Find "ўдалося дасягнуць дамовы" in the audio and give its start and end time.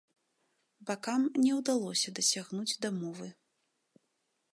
1.59-3.27